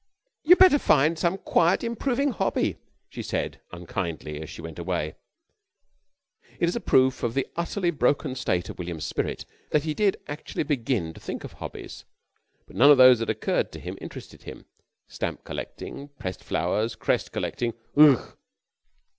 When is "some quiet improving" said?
1.19-2.31